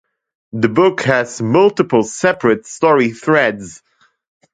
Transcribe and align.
The 0.51 0.67
book 0.67 1.01
has 1.01 1.43
multiple 1.43 2.01
separate 2.01 2.65
story 2.65 3.11
threads. 3.11 3.83